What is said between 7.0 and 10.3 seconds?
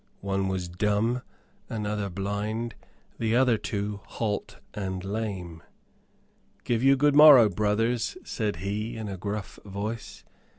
morrow, brothers," said he, in a gruff voice.